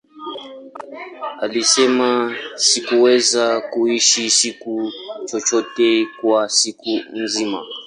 Alisema, 1.41 2.35
Sikuweza 2.55 3.61
kuhisi 3.61 4.29
kitu 4.29 4.91
chochote 5.27 6.07
kwa 6.21 6.49
siku 6.49 6.99
nzima. 7.13 7.63